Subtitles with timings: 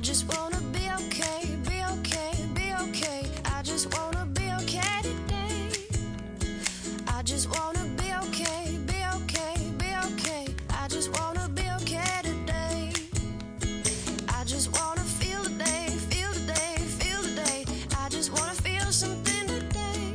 [0.00, 3.26] I just wanna be okay, be okay, be okay.
[3.44, 5.68] I just wanna be okay today.
[7.06, 10.46] I just wanna be okay, be okay, be okay.
[10.70, 12.92] I just wanna be okay today.
[14.30, 17.66] I just wanna feel today, feel today, feel today.
[17.98, 20.14] I just wanna feel something today.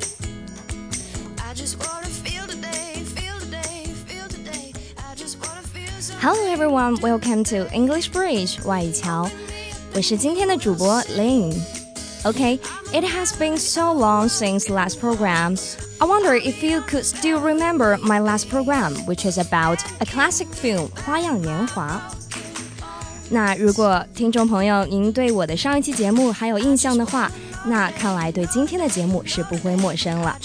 [1.48, 4.74] I just wanna feel today, feel today, feel today.
[5.08, 6.28] I just wanna feel something.
[6.28, 9.30] Hello everyone, welcome to English Bridge 外桥，
[9.95, 12.59] 我是今天的主播 Lin。Okay,
[12.93, 15.57] it has been so long since last program.
[15.99, 20.49] I wonder if you could still remember my last program, which is about a classic
[20.53, 22.01] film《花样年华》。
[23.31, 27.31] 那如果听众朋友您对我的上一期节目还有印象的话，
[27.65, 30.37] 那看来对今天的节目是不会陌生了。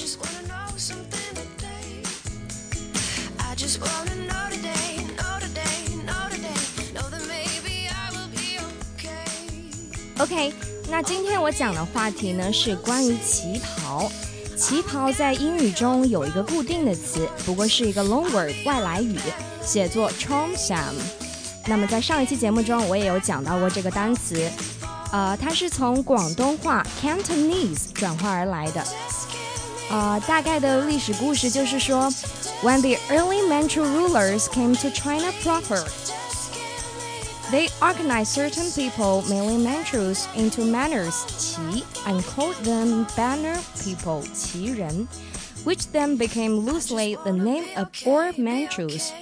[11.02, 14.10] 今天我讲的话题呢是关于旗袍。
[14.54, 19.18] 旗袍在英语中有一个固定的词，不过是一个 long word 外来语，
[19.62, 20.92] 写作 cheongsam。
[21.66, 24.50] 那么在上一期节目中，我也有讲到过这个单词，
[25.10, 28.84] 呃，它是从广东话 Cantonese 转化而来的。
[29.90, 32.12] 呃，大概的历史故事就是说
[32.62, 35.82] ，When the early Manchu rulers came to China proper,
[37.50, 44.78] they organized certain people, mainly Manchus, into banners, qi, and called them banner people, qi
[44.78, 45.08] ren,
[45.64, 49.12] which then became loosely the name of all Manchus.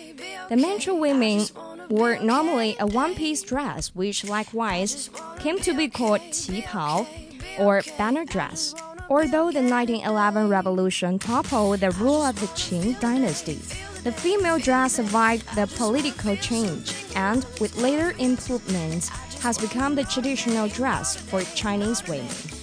[0.49, 1.47] The Manchu women
[1.89, 7.07] wore normally a one-piece dress, which likewise came to be called qi pao,
[7.59, 8.75] or banner dress.
[9.11, 13.59] Although the 1911 revolution toppled the rule of the Qing dynasty,
[14.05, 19.09] the female dress survived the political change and, with later improvements,
[19.41, 22.58] has become the traditional dress for Chinese women.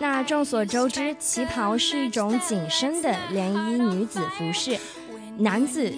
[0.00, 4.78] 那众所周知，旗袍是一种紧身的连衣女子服饰，
[5.36, 5.92] 男子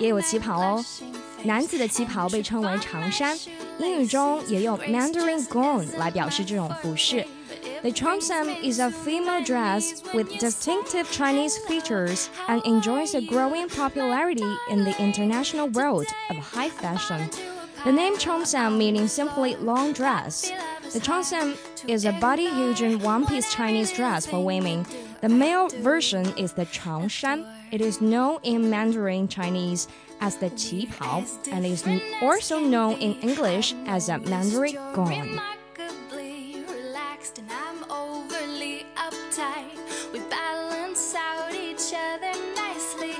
[0.00, 0.84] 也有旗袍哦。
[1.44, 3.38] 男子的旗袍被称为长衫，
[3.78, 7.24] 英语中也用 Mandarin gown 来表示这种服饰。
[7.82, 14.84] The cheongsam is a female dress with distinctive Chinese features and enjoys a growing popularity in
[14.84, 17.28] the international world of high fashion.
[17.84, 20.50] The name cheongsam meaning simply long dress.
[20.92, 21.56] The cheongsam
[21.88, 24.84] is a body-hugging one-piece Chinese dress for women.
[25.22, 27.46] The male version is the changshan.
[27.70, 29.88] It is known in Mandarin Chinese
[30.20, 31.82] as the qi pao and is
[32.20, 35.40] also known in English as a Mandarin gown.
[40.12, 43.16] We balance out each other nicely.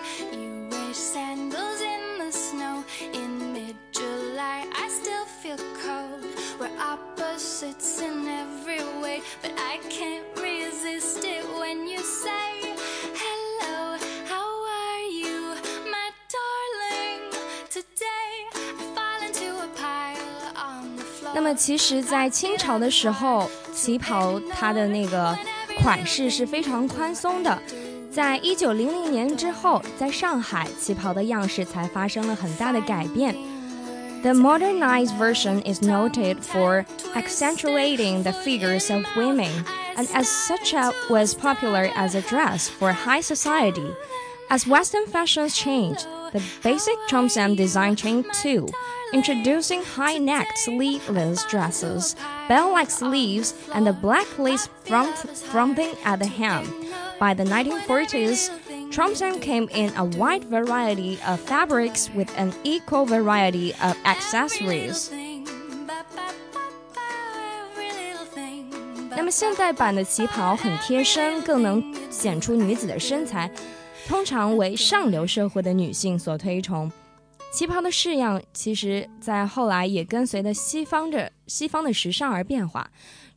[7.62, 12.74] It's in every way, but I can't resist it when you say
[13.14, 13.96] hello.
[14.28, 15.54] How are you,
[15.90, 17.30] my darling?
[17.70, 21.32] Today I fall into a pile on the floor.
[21.34, 25.36] 那么其实，在清朝的时候，旗袍它的那个
[25.78, 27.62] 款式是非常宽松的。
[28.10, 33.34] 在一九零零年之后，在上海，旗袍的样式才发生了很大的改变。
[34.22, 39.50] The modernized version is noted for accentuating the figures of women,
[39.96, 40.72] and as such
[41.10, 43.96] was popular as a dress for high society.
[44.48, 48.68] As Western fashions changed, the basic cheongsam design changed too,
[49.12, 52.14] introducing high-necked sleeveless dresses,
[52.48, 56.72] bell-like sleeves, and a black lace front fronting at the hem.
[57.18, 58.50] By the 1940s,
[58.92, 65.10] cheongsam came in a wide variety of fabrics with an equal variety of accessories.
[69.16, 73.50] 那么现代版的旗袍很贴身，更能显出女子的身材，
[74.06, 76.92] 通常为上流社会的女性所推崇。
[77.50, 82.90] 旗袍的式样，其实在后来也跟随着西方的西方的时尚而变化，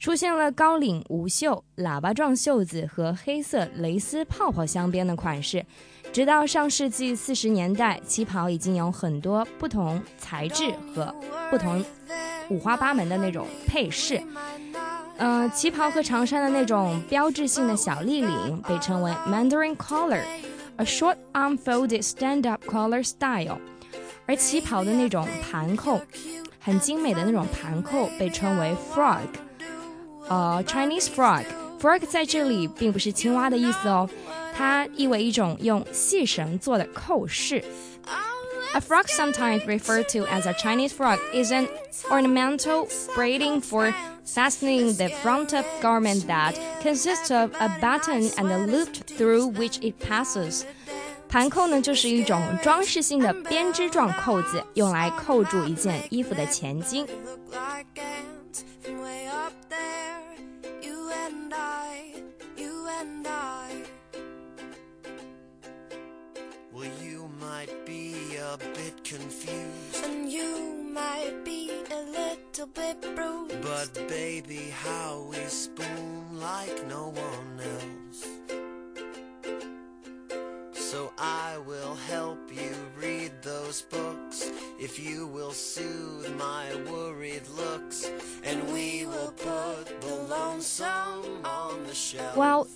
[0.05, 5.65] 出现了高领无袖、喇叭状袖子和黑色蕾丝泡泡镶边的款式。
[6.13, 11.11] 直到上世纪四十年代，旗袍已经有很多不同材质和
[11.49, 11.83] 不同
[12.51, 14.21] 五花八门的那种配饰。
[15.17, 23.57] 呃，旗袍和长衫的那种标志性的小立领被称为 Mandarin collar，a short unfolded stand-up collar style。
[24.27, 25.99] 而旗袍的那种盘扣，
[26.59, 29.21] 很精美的那种盘扣被称为 frog，
[30.28, 34.08] 呃，Chinese frog。frog 在这里并不是青蛙的意思哦，
[34.54, 37.64] 它意为一种用细绳做的扣饰。
[38.72, 41.66] A frog, sometimes referred to as a Chinese frog, is an
[42.08, 43.92] ornamental braiding for
[44.25, 49.81] fastening the front of garment that consists of a button and a loop through which
[49.81, 50.62] it passes.
[51.28, 57.04] 盘扣呢，就是一种装饰性的编织状扣子，用来扣住一件衣服的前襟。
[66.75, 70.03] Well, you might be a bit confused.
[70.03, 73.61] And you might be a little bit bruised.
[73.61, 77.34] But baby, how we spoon like no one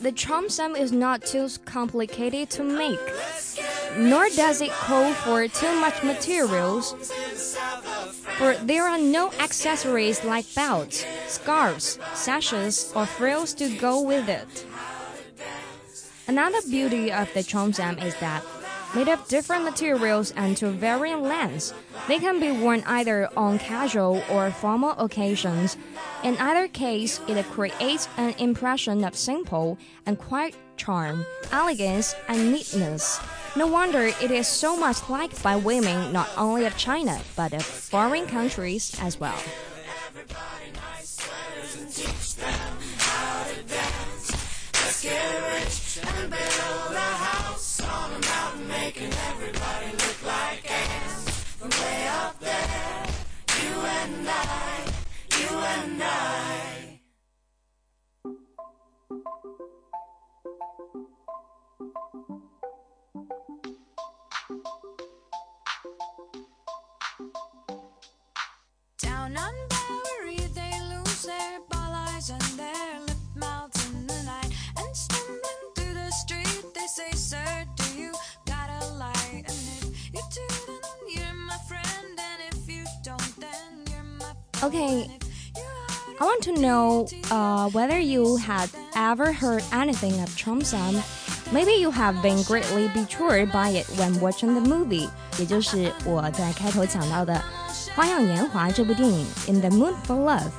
[0.09, 2.99] the cheongsam is not too complicated to make,
[3.95, 6.93] nor does it call for too much materials.
[8.39, 14.65] For there are no accessories like belts, scarves, sashes, or frills to go with it.
[16.27, 18.43] Another beauty of the cheongsam is that,
[18.95, 21.73] made of different materials and to varying lengths,
[22.07, 25.77] they can be worn either on casual or formal occasions.
[26.23, 33.19] In either case, it creates an impression of simple and quiet charm, elegance, and neatness.
[33.55, 37.63] No wonder it is so much liked by women not only of China but of
[37.63, 39.39] foreign countries as well.
[68.97, 74.51] Down on Bowery, they lose their ball eyes and their lip mouths in the night.
[74.77, 75.39] And stumbling
[75.75, 77.65] through the street, they say, Sir,
[84.61, 85.07] Okay,
[86.19, 91.01] I want to know uh, whether you had ever heard anything of cheongsam.
[91.51, 95.09] Maybe you have been greatly betrayed by it when watching the movie.
[95.39, 97.33] 也就是我在开头讲到的
[97.95, 100.51] 《花样年华》这部电影，《In the Mood for Love》。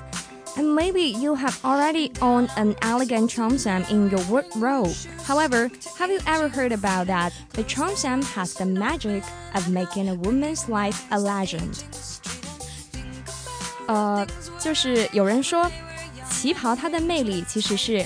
[0.56, 4.94] and maybe you have already owned an elegant cheongsam in your wardrobe.
[5.24, 7.32] However, have you ever heard about that?
[7.52, 9.22] The cheongsam has the magic
[9.54, 11.84] of making a woman's life a legend.
[13.86, 14.26] Uh, 呃，
[14.58, 15.70] 就是有人说，
[16.30, 18.04] 旗袍它的魅力其实是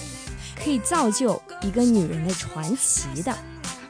[0.62, 3.36] 可以造就一个女人的传奇的。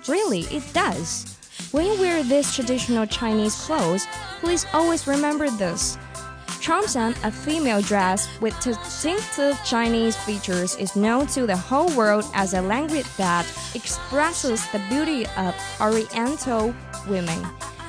[0.06, 1.26] Really, it does.
[1.70, 4.04] When you wear this traditional Chinese clothes,
[4.40, 5.96] please always remember this.
[6.64, 12.54] Cheongsam, a female dress with distinctive Chinese features, is known to the whole world as
[12.54, 13.44] a language that
[13.74, 16.74] expresses the beauty of Oriental
[17.06, 17.46] women.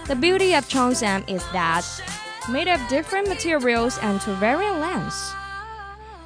[0.07, 1.85] The beauty of cheongsam is that
[2.51, 5.31] made of different materials and to varying lengths.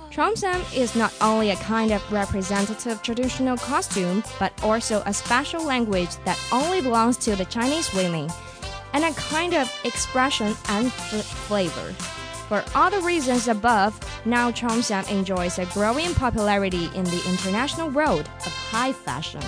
[0.09, 6.15] Cheongsam is not only a kind of representative traditional costume, but also a special language
[6.25, 8.27] that only belongs to the Chinese women,
[8.93, 11.93] and a kind of expression and flavor.
[12.49, 18.27] For all the reasons above, now cheongsam enjoys a growing popularity in the international world
[18.43, 19.41] of high fashion.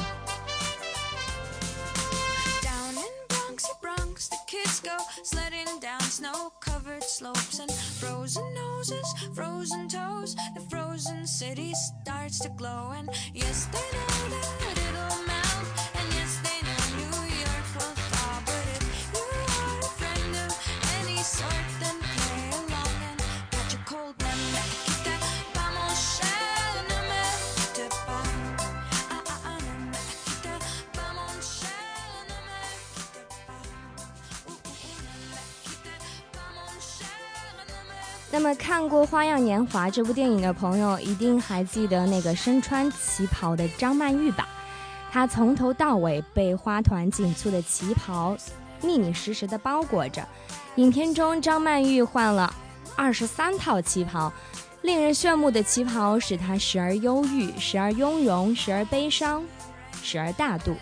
[2.62, 9.90] Down in Bronxy Bronx, the kids go sledding down snow-covered slopes and frozen noses, frozen
[9.90, 10.36] toes.
[10.54, 15.41] The frozen city starts to glow, and yes, they know that it'll melt,
[38.34, 44.48] 那么看过《花样年华》这部电影的朋友，一定还记得那个身穿旗袍的张曼玉吧？
[45.12, 48.38] 她从头到尾被花团锦簇的旗袍
[48.82, 50.26] 密密实实的包裹着。
[50.76, 52.54] 影片中，张曼玉换了
[52.96, 54.32] 二十三套旗袍。
[54.82, 59.44] 令人炫目的旗袍使她时而忧郁，时而雍容，时而悲伤，
[60.02, 60.76] 时而大度。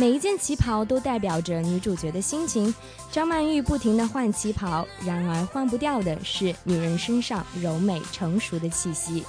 [0.00, 2.72] 每一件旗袍都代表着女主角的心情。
[3.10, 9.24] 张曼玉不停地换旗袍，然而换不掉的是女人身上柔美成熟的气息。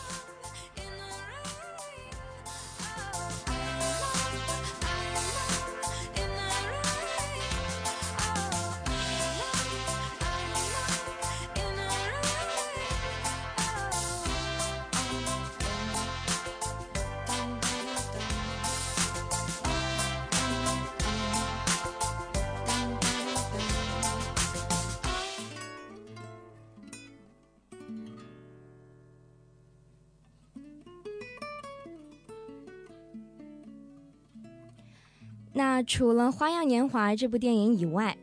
[35.60, 38.16] 那除了《花样年华》这部电影以外，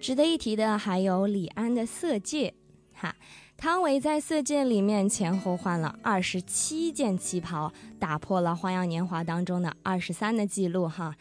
[0.00, 2.54] 值得一提的还有李安的《色戒》。
[2.98, 3.14] 哈，
[3.58, 10.88] 汤唯在《色戒》里面前后换了二十七件旗袍，打破了《花样年华》当中的二十三的记录。
[10.88, 11.14] 哈，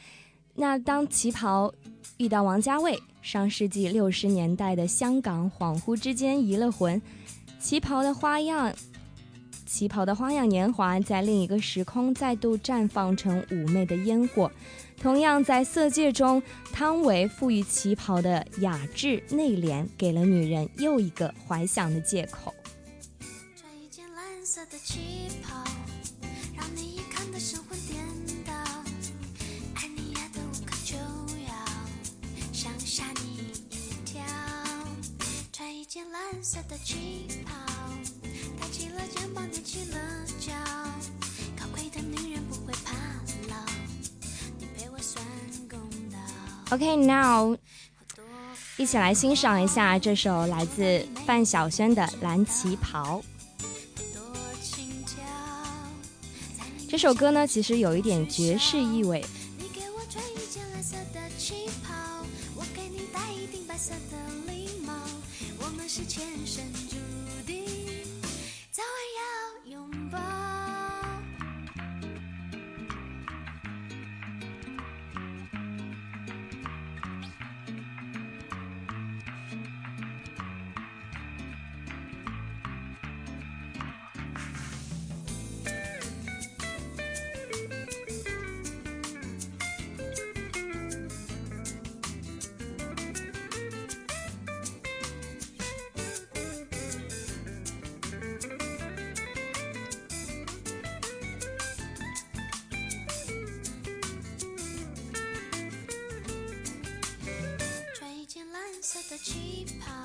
[0.56, 1.74] 那当旗袍
[2.16, 7.02] 遇到王家卫，上世纪六十年代的香港恍惚之间移了魂，
[7.60, 8.74] 旗袍的花样。
[9.70, 14.52] 旗袍的花样年华在另一个时空再度绽放成妩媚的烟火。
[15.00, 16.42] 同样在色戒中，
[16.74, 22.52] 汤唯赋予旗袍的雅致内敛，给了女人又一个怀想的借口。
[23.56, 25.64] 穿一件蓝色的旗袍，
[26.58, 28.04] 让你看的神魂颠
[28.44, 28.54] 倒，
[29.76, 30.96] 爱你爱的无可救
[31.46, 31.54] 药，
[32.52, 34.20] 想吓你一跳。
[35.54, 37.79] 穿一件蓝色的旗袍。
[38.80, 39.98] 起了肩膀，踮起了
[40.40, 40.54] 脚，
[41.60, 42.94] 高贵的女人不会怕
[43.50, 43.58] 老。
[44.58, 45.22] 你陪我算
[45.70, 45.78] 公
[46.10, 46.18] 道。
[46.70, 47.58] OK，now，
[48.78, 53.22] 一起来欣赏一下这首来自范晓萱的《蓝旗袍》。
[56.90, 59.26] 这首歌呢，其实有一点爵士意味。
[109.08, 110.04] 的旗袍，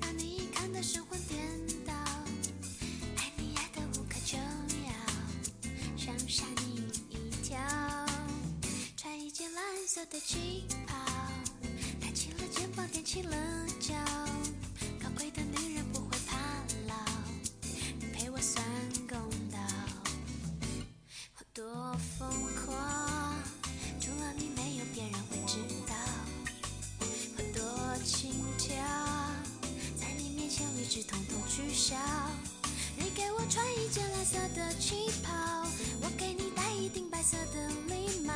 [0.00, 1.38] 让你看得神魂颠
[1.86, 1.92] 倒，
[3.16, 4.92] 爱你爱得无可救药，
[5.96, 7.58] 想吓你一跳。
[8.96, 10.96] 穿一件蓝色的旗袍，
[12.00, 13.36] 抬起了肩膀，踮起了
[13.78, 13.94] 脚，
[31.54, 31.94] 取消。
[32.96, 35.66] 你给我穿一件蓝色的旗袍，
[36.00, 38.32] 我给你戴一顶白色的礼帽。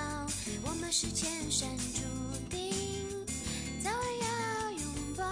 [0.62, 2.02] 我们是前生注
[2.50, 2.74] 定，
[3.82, 4.82] 早晚要拥
[5.16, 5.24] 抱。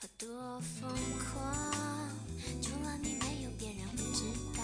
[0.00, 0.88] 我多疯
[1.20, 2.08] 狂，
[2.62, 4.24] 除了你没有别人会知
[4.56, 4.62] 道。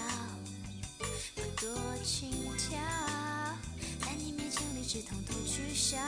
[1.36, 2.78] 我多轻佻，
[4.00, 5.98] 在你面前理智统统取消。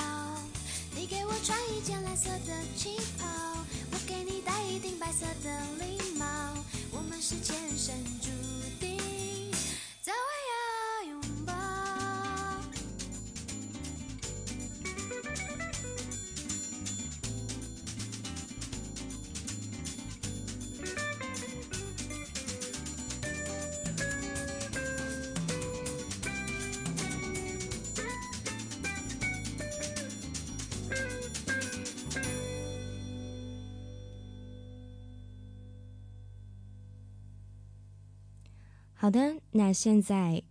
[0.96, 3.53] 你给我穿一件蓝色的旗袍，
[4.06, 6.53] 给你戴一顶白色的礼帽。
[39.04, 40.42] 好的，那现在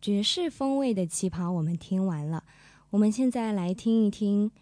[0.00, 2.44] 爵士风味的旗袍我们听完了，
[2.90, 4.52] 我们现在来听一听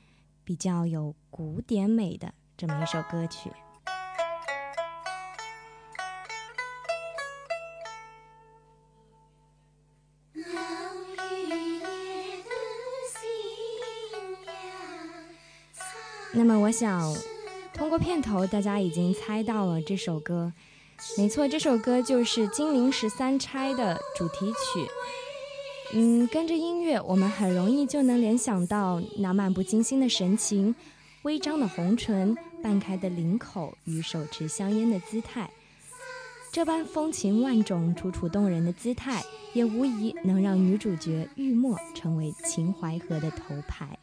[0.45, 3.51] 比较有古典美的这么一首歌曲。
[16.33, 17.15] 那么我想，
[17.75, 20.55] 通过片头，大家已经猜到了这首歌。
[21.17, 24.87] 没错，这首歌就是《金陵十三钗》的主题曲。
[25.93, 30.75] 嗯，跟着音乐，我们很容易就能联想到那漫不经心的神情、
[31.23, 35.51] 微张的红唇、半开的领口与手持香烟的姿态。
[36.53, 43.99] 这般风情万种、楚楚动人的姿态，也无疑能让女主角玉墨成为秦淮河的头牌。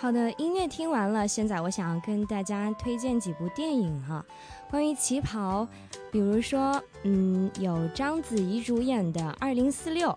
[0.00, 4.24] 好的，音乐听完了，现在我想要跟大家推荐几部电影哈。
[4.70, 5.68] 关于旗袍，
[6.10, 10.08] 比如说，嗯，有章子怡主演的《二零四六》，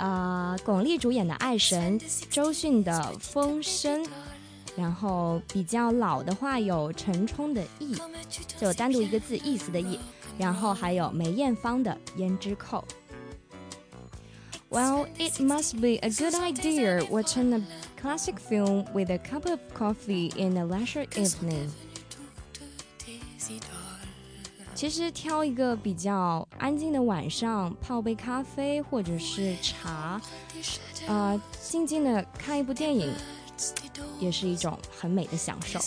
[0.00, 1.98] 啊，巩俐主演的《爱神》，
[2.30, 4.04] 周迅的《风声》，
[4.76, 7.96] 然后比较老的话有陈冲的《意》，
[8.56, 9.98] 就单独一个字意思的意，
[10.38, 12.78] 然后还有梅艳芳的《胭脂扣》。
[14.73, 17.61] Well, it must be a good idea watching a
[17.99, 21.69] classic film with a cup of coffee in a leisure evening.
[24.75, 30.21] 其实挑一个比较安静的晚上，泡杯咖啡或者是茶，
[31.05, 33.11] 呃，静静的看一部电影，
[34.19, 35.79] 也是一种很美的享受。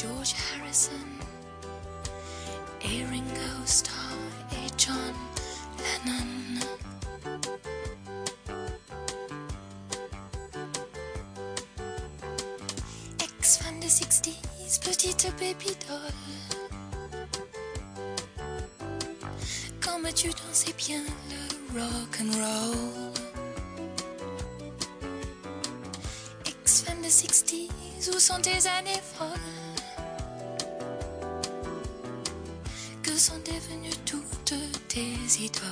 [0.00, 1.18] George Harrison,
[2.82, 4.16] a Ringo Starr,
[4.50, 5.14] a John
[5.76, 6.60] Lennon.
[13.20, 16.14] X from the 60s, petite baby doll.
[19.82, 23.12] Comme tu dansais bien le rock and roll.
[26.46, 29.59] X from the 60s, où sont tes années folles?
[35.30, 35.62] Sito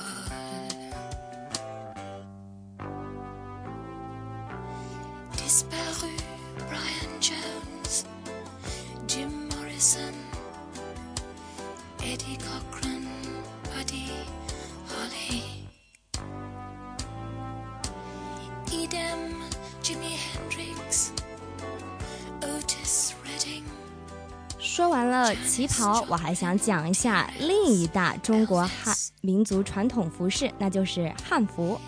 [24.57, 31.80] 说完了旗袍我还想讲一下另一大中国汉民族传统服饰，那就是汉服。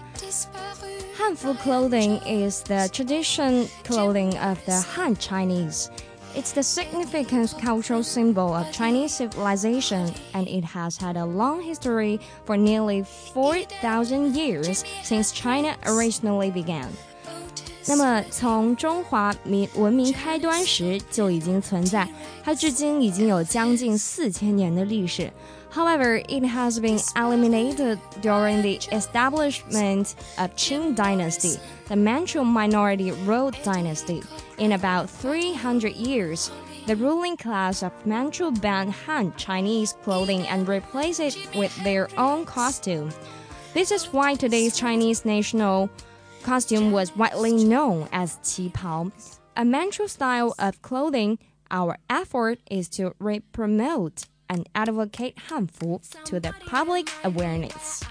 [1.17, 5.89] 汉服 clothing is the tradition clothing of the Han Chinese.
[6.35, 12.21] It's the significant cultural symbol of Chinese civilization, and it has had a long history
[12.45, 16.89] for nearly 4,000 years since China originally began.
[17.87, 22.07] 那么，从中华民文明开端时就已经存在，
[22.45, 25.33] 它至今已经有将近四千年的历史。
[25.72, 31.56] However, it has been eliminated during the establishment of Qing Dynasty,
[31.88, 34.22] the Manchu minority ruled dynasty.
[34.58, 36.52] In about 300 years,
[36.88, 42.44] the ruling class of Manchu banned Han Chinese clothing and replaced it with their own
[42.46, 43.10] costume.
[43.74, 45.90] This is why today's Chinese national
[46.44, 49.12] costume was widely known as qipao,
[49.56, 51.40] a Manchu style of clothing.
[51.70, 58.04] Our effort is to re-promote and advocate Hanfu to the public awareness.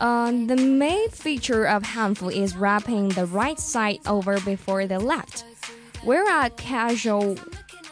[0.00, 5.44] Uh, the main feature of Hanfu is wrapping the right side over before the left.
[6.04, 7.36] Wear a casual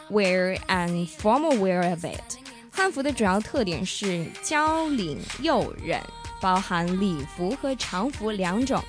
[0.09, 2.37] wear and formal wear of it.
[2.71, 6.01] 汉服的主要特点是交领右衽，
[6.41, 8.83] 包含礼服和长服两种。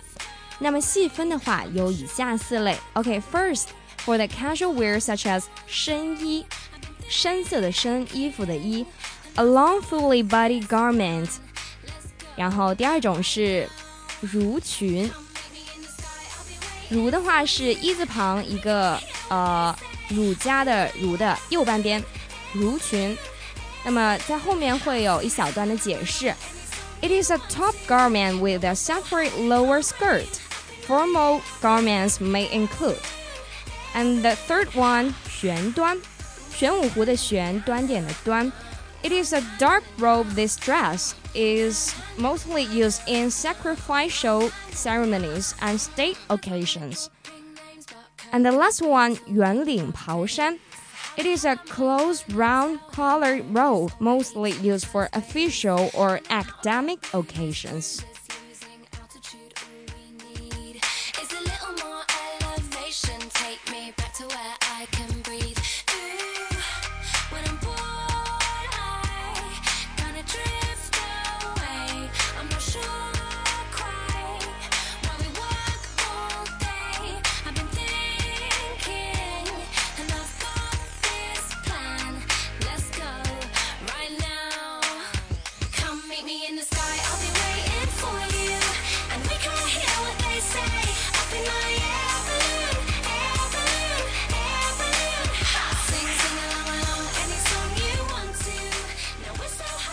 [0.60, 2.78] 那么细分的话，有以下四类。
[2.94, 3.66] OK，first
[4.06, 6.46] for the casual wear such as 深衣，
[7.08, 8.86] 深色的深，衣服的衣，
[9.36, 11.30] a long fully body garment。
[12.36, 13.68] 然后第二种是
[14.24, 15.10] 襦裙，
[16.92, 19.76] 襦的话是一字旁一个呃
[20.10, 22.04] 儒家的儒的右半边，
[22.54, 23.18] 襦裙。
[23.86, 26.34] 那么在后面会有一小段的解释。
[27.02, 30.28] It is a top garment with a separate lower skirt.
[30.86, 33.00] Formal garments may include.
[33.94, 35.98] And the third one, 玄端，
[36.52, 38.52] 玄武湖的玄，端点的端。
[39.02, 40.36] It is a dark robe.
[40.36, 47.08] This dress is mostly used in sacrificial ceremonies and state occasions.
[48.32, 50.60] And the last one, 圆领袍衫。
[51.20, 58.06] it is a close round collared robe mostly used for official or academic occasions.
[64.77, 65.64] I can breathe.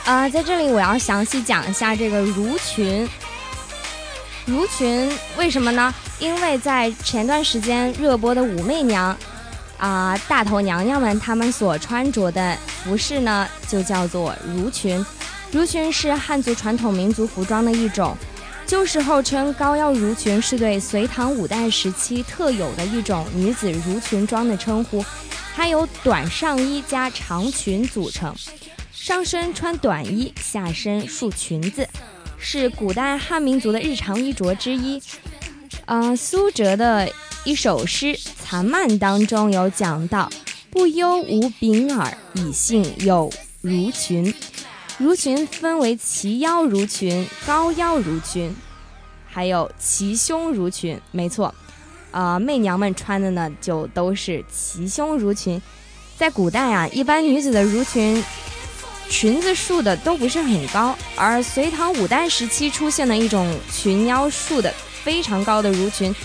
[0.05, 3.07] 呃在这里我要详细讲一下这个襦裙。
[4.47, 5.93] 襦裙为什么呢？
[6.19, 9.15] 因为在前段时间热播的《武媚娘》
[9.83, 15.05] 啊，大头娘娘们她们所穿着的服饰呢，就叫做襦裙。
[15.53, 18.17] 襦裙是汉族传统民族服装的一种，
[18.65, 25.05] 旧时候称高腰襦裙，是对隋唐五代时期特有的一种女子襦裙装的称呼，
[25.55, 28.33] 它由短上衣加长裙组成。
[29.01, 31.89] 上身穿短衣，下身束裙子，
[32.37, 35.01] 是古代汉民族的日常衣着之一。
[35.85, 37.11] 呃，苏辙的
[37.43, 40.29] 一首诗《残漫》当中有讲到
[40.69, 43.27] ：“不忧无柄耳，以幸有
[43.63, 44.31] 襦裙。”
[45.01, 48.55] 襦裙分为齐腰襦裙、高腰襦裙，
[49.25, 51.01] 还有齐胸襦裙。
[51.09, 51.51] 没错，
[52.11, 55.59] 啊，媚娘们穿的呢就都是齐胸襦裙。
[56.15, 58.23] 在古代啊，一般女子的襦裙。
[59.11, 66.15] 裙子束的都不是很高，而隋唐五代时期出现了一种裙腰束的非常高的襦裙，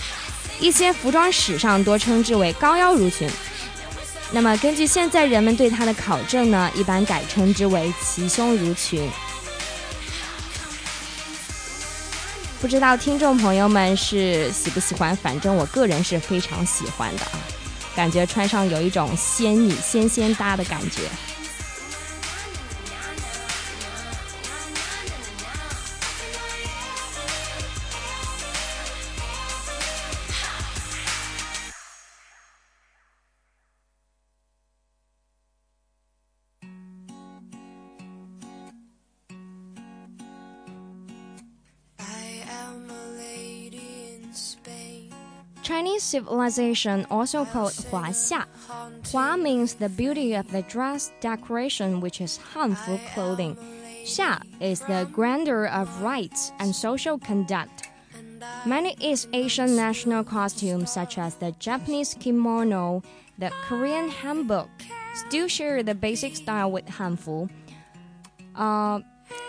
[0.61, 3.29] 一些服装史上多称之为高腰襦裙。
[4.31, 9.07] 那么根据现在人们对它的考证呢，一般改称之为齐胸襦裙。
[12.61, 15.15] 不知道听众朋友们是喜不喜欢？
[15.17, 17.37] 反正我个人是非常喜欢的啊，
[17.95, 21.01] 感觉穿上有一种仙女仙仙搭的感觉。
[46.07, 48.45] Civilization, also called Huaxia.
[49.11, 53.57] Hua means the beauty of the dress decoration, which is Hanfu clothing.
[54.03, 57.89] Xia is the grandeur of rites and social conduct.
[58.65, 63.03] Many East Asian national costumes, such as the Japanese kimono,
[63.37, 64.69] the Korean hanbok,
[65.13, 67.49] still share the basic style with Hanfu.
[68.55, 69.01] Uh,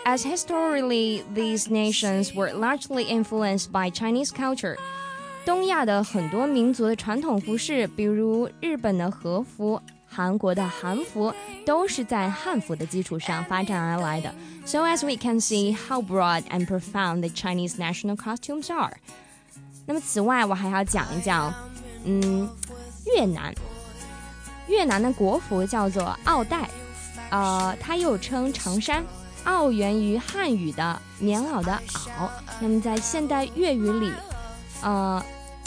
[0.05, 4.77] as historically, these nations were largely influenced by Chinese culture.
[5.48, 11.34] 东亚的很多民族的传统服饰，比如日本的和服、韩国的韩服，
[11.66, 14.34] 都是在汉服的基础上发展而来的。
[14.64, 18.94] So as we can see how broad and profound the Chinese national costumes are。
[19.84, 21.52] 那么此外，我还要讲一讲，
[22.06, 22.48] 嗯，
[23.14, 23.54] 越南，
[24.66, 26.66] 越南的国服叫做奥黛，
[27.28, 29.04] 呃，它又称长衫。
[29.44, 34.10] 奥源于汉语的棉袄的袄，那么在现代粤语里，
[34.80, 35.22] 呃。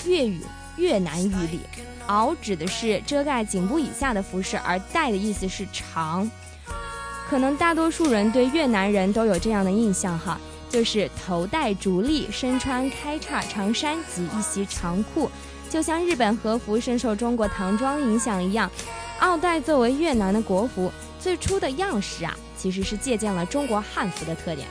[0.07, 0.41] 粤语
[0.77, 1.61] 越南语里，
[2.07, 6.31] 袄指的是遮盖颈部以下的服饰，而带的意思是长。
[7.29, 10.38] 可能大多数人对越南人都有这样的印象哈，
[10.69, 15.31] 就是头戴竹笠，身穿开叉长衫及一袭长裤，
[15.71, 18.71] 就像日本和服深受中国唐装影响一样。
[19.21, 24.67] 奥黛作为越南的国服，最初的样式啊，其实是借鉴了中国汉服的特点。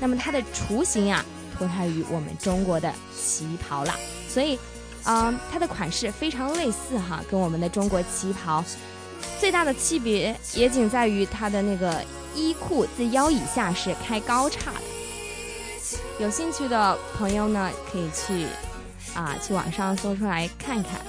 [0.00, 1.24] 那么它的雏形啊，
[1.56, 3.94] 脱胎于我们中国的旗袍了。
[4.34, 4.58] 所以，
[5.04, 8.64] 嗯，它的款式非常类似哈，跟我们的中国旗袍。
[9.38, 14.80] 最大的区别也仅在于它的那个衣裤自腰以下是开高叉的。
[16.18, 18.46] 有兴趣的朋友呢，可以去
[19.14, 21.00] 啊去网上搜出来看看。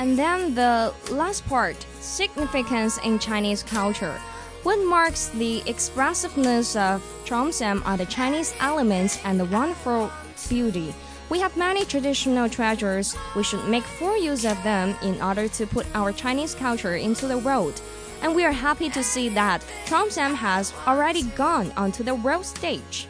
[0.00, 4.18] And then the last part significance in Chinese culture.
[4.62, 10.10] What marks the expressiveness of cheongsam are the Chinese elements and the wonderful
[10.48, 10.94] beauty.
[11.28, 13.14] We have many traditional treasures.
[13.36, 17.26] We should make full use of them in order to put our Chinese culture into
[17.26, 17.78] the world.
[18.22, 23.06] And we are happy to see that cheongsam has already gone onto the world stage.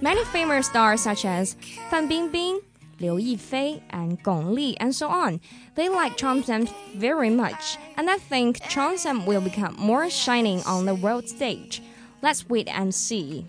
[0.00, 1.52] Many famous stars such as
[1.90, 2.60] Fan Bingbing,
[3.04, 5.40] Liu Yifei, and Gong Li, and so on.
[5.74, 10.94] They like cheongsam very much, and I think cheongsam will become more shining on the
[10.94, 11.82] world stage.
[12.22, 13.46] Let's wait and see.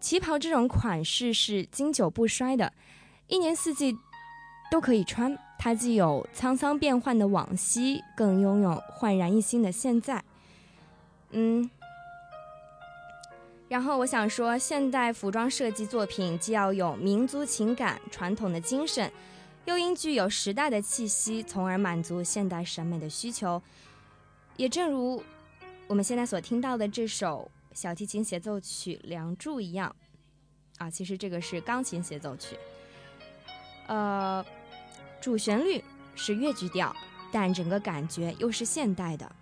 [0.00, 2.72] 旗袍这种款式是经久不衰的，
[3.28, 3.96] 一年四季
[4.70, 5.38] 都可以穿。
[5.58, 10.22] 它既有沧桑变幻的往昔，更拥有焕然一新的现在。
[11.30, 11.70] 嗯，
[13.72, 19.10] 然后我想说，现代服装设计作品既要有民族情感、传统的精神，
[19.64, 23.62] 又应具有时代的气息，从而满足现代审美的需求。
[24.58, 25.24] 也正如
[25.86, 29.96] 我们现在所听到的这首小提琴协奏曲《梁祝》一样，
[30.76, 32.58] 啊，其实这个是钢琴协奏曲，
[33.86, 34.44] 呃，
[35.18, 35.82] 主旋律
[36.14, 36.94] 是越剧调，
[37.32, 39.32] 但整个感觉又是现代的。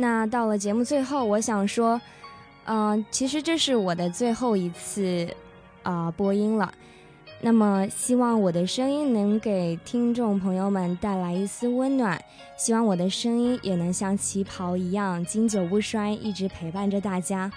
[0.00, 2.00] 那到了节目最后，我想说，
[2.66, 5.28] 嗯，其实这是我的最后一次
[5.82, 6.72] 啊播音了。
[7.40, 12.20] 那么，希望我的声音能给听众朋友们带来一丝温暖，
[12.56, 17.50] 希望我的声音也能像旗袍一样经久不衰，一直陪伴着大家。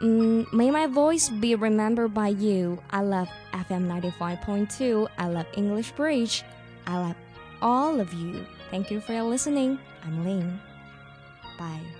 [0.00, 2.78] 嗯，May my voice be remembered by you.
[2.88, 5.08] I love FM ninety five point two.
[5.16, 6.40] I love English Bridge.
[6.84, 7.16] I love
[7.60, 8.36] all of you.
[8.70, 9.78] Thank you for your listening.
[10.02, 10.67] I'm Ling.
[11.58, 11.97] 拜。